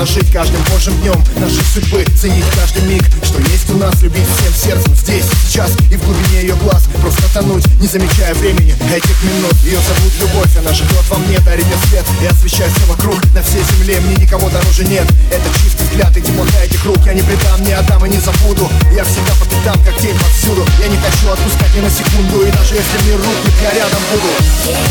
дорожить 0.00 0.32
каждым 0.32 0.62
божьим 0.72 0.94
днем 1.00 1.22
Нашей 1.36 1.64
судьбы, 1.74 2.04
ценить 2.16 2.44
каждый 2.54 2.82
миг 2.82 3.04
Что 3.22 3.38
есть 3.40 3.68
у 3.70 3.76
нас, 3.76 4.00
любить 4.02 4.26
всем 4.38 4.54
сердцем 4.54 4.94
Здесь, 4.94 5.24
сейчас 5.46 5.72
и 5.90 5.96
в 5.96 6.04
глубине 6.04 6.42
ее 6.42 6.54
глаз. 6.56 6.88
Просто 7.00 7.22
тонуть, 7.34 7.64
не 7.80 7.86
замечая 7.86 8.34
времени 8.34 8.74
Этих 8.94 9.22
минут, 9.22 9.54
ее 9.64 9.78
зовут 9.78 10.12
любовь 10.20 10.56
Она 10.56 10.72
живет 10.72 11.04
во 11.10 11.18
мне, 11.18 11.38
дарит 11.40 11.66
мне 11.66 11.76
свет 11.88 12.04
И 12.22 12.26
освещает 12.26 12.72
все 12.72 12.86
вокруг. 12.86 13.18
На 13.34 13.42
всей 13.42 13.62
земле 13.76 14.00
мне 14.00 14.16
никого 14.16 14.48
дороже 14.48 14.84
нет. 14.84 15.06
Это 15.30 15.44
чистый 15.62 15.84
взгляд 15.90 16.16
и 16.16 16.22
теплота 16.22 16.62
этих 16.62 16.84
рук. 16.84 16.98
Я 17.04 17.14
не 17.14 17.22
предам, 17.22 17.62
не 17.62 17.72
отдам 17.72 18.04
и 18.06 18.08
не 18.08 18.18
забуду. 18.18 18.70
Я 18.94 19.04
всегда 19.04 19.32
по 19.38 19.44
пятам, 19.44 19.76
как 19.84 19.96
тень 19.98 20.16
повсюду. 20.18 20.64
Я 20.78 20.88
не 20.88 20.96
хочу 20.96 21.30
отпускать 21.30 21.74
ни 21.76 21.80
на 21.80 21.90
секунду. 21.90 22.42
И 22.46 22.50
даже 22.50 22.74
если 22.74 23.06
мир 23.06 23.18
рухнет, 23.18 23.54
я 23.62 23.74
рядом 23.74 24.00
буду. 24.10 24.28
Береги 24.64 24.89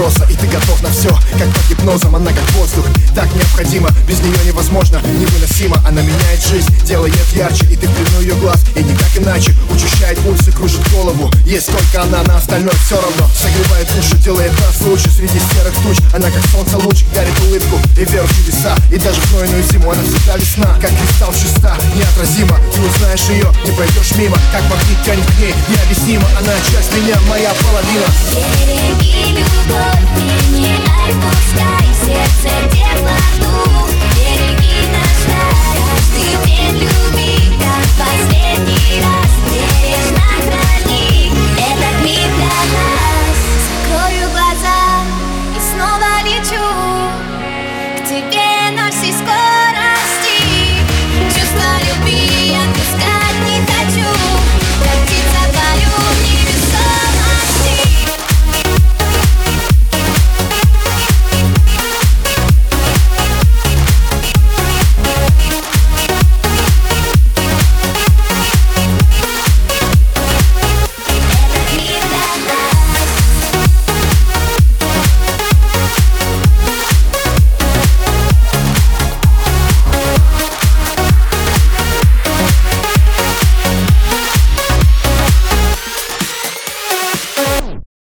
спроса 0.00 0.26
И 0.30 0.34
ты 0.34 0.46
готов 0.46 0.82
на 0.82 0.90
все, 0.90 1.08
как 1.38 1.48
под 1.48 1.68
гипнозом. 1.68 2.16
Она 2.16 2.32
как 2.32 2.48
воздух, 2.52 2.84
так 3.14 3.28
необходимо 3.34 3.90
Без 4.08 4.20
нее 4.20 4.38
невозможно, 4.46 5.00
невыносимо. 5.04 5.76
Она 5.86 6.02
меняет 6.02 6.42
жизнь, 6.42 6.70
делает 6.84 7.14
ярче 7.34 7.66
И 7.66 7.76
ты 7.76 7.86
в 7.86 8.20
ее 8.20 8.34
глаз, 8.36 8.60
и 8.74 8.82
никак 8.82 9.16
иначе. 9.16 9.54
Учащает 9.70 10.18
пульсы, 10.20 10.52
кружит 10.52 10.80
голову 10.90 11.30
Есть 11.44 11.70
только 11.70 12.02
она, 12.02 12.22
на 12.22 12.36
остальное 12.36 12.74
все 12.86 12.96
равно. 12.96 13.28
Согревает 13.34 13.88
душу, 13.94 14.16
делает 14.18 14.52
нас 14.60 14.80
лучше 14.86 15.10
Среди 15.10 15.38
серых 15.38 15.74
туч, 15.82 15.98
она 16.14 16.30
как 16.30 16.44
солнце 16.46 16.78
луч 16.78 17.04
Дарит 17.14 17.38
улыбку 17.46 17.78
и 17.96 18.04
веру 18.04 18.26
в 18.26 18.36
чудеса. 18.36 18.74
И 18.90 18.98
даже 18.98 19.20
в 19.20 19.26
знойную 19.30 19.62
зиму 19.64 19.90
она 19.90 20.02
всегда 20.02 20.36
весна 20.36 20.78
Как 20.80 20.90
кристалл 20.90 21.32
чиста, 21.32 21.76
неотразима. 21.94 22.58
Ты 22.72 22.80
узнаешь 22.80 23.28
ее, 23.28 23.52
не 23.64 23.72
пройдешь 23.72 24.12
мимо 24.16 24.36
Как 24.52 24.62
магнит 24.70 24.98
тянет 25.04 25.26
к 25.26 25.38
ней, 25.38 25.54
необъяснимо. 25.68 26.26
Она 26.38 26.52
часть 26.72 26.92
меня, 26.96 27.18
моя 27.28 27.52
половина. 27.54 28.06
Береги 28.30 29.40
любовь 29.40 29.89
и 30.16 30.58
не 30.58 30.74
отпускай 31.08 31.89